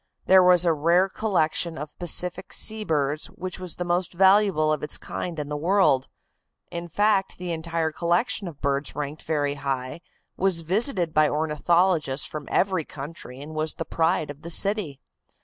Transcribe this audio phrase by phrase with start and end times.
[0.25, 4.81] There was a rare collection of Pacific Sea birds which was the most valuable of
[4.81, 6.07] its kind in the world.
[6.71, 10.01] In fact, the entire collection of birds ranked very high,
[10.35, 14.99] was visited by ornithologists from every country, and was the pride of the city.